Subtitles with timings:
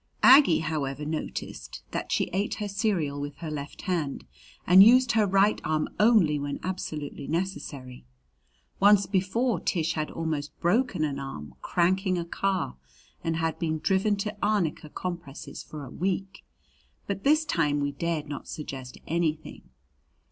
[0.23, 4.25] Aggie, however, noticed that she ate her cereal with her left hand
[4.65, 8.07] and used her right arm only when absolutely necessary.
[8.79, 12.77] Once before Tish had almost broken an arm cranking a car
[13.23, 16.43] and had been driven to arnica compresses for a week;
[17.05, 19.69] but this time we dared not suggest anything.